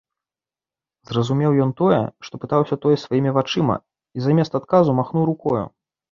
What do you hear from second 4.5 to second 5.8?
адказу махнуў рукою.